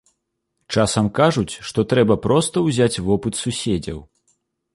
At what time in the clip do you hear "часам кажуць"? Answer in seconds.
0.77-1.59